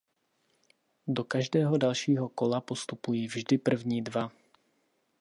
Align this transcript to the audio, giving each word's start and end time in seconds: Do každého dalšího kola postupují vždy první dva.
Do 1.07 1.23
každého 1.23 1.77
dalšího 1.77 2.29
kola 2.29 2.61
postupují 2.61 3.27
vždy 3.27 3.57
první 3.57 4.01
dva. 4.01 4.31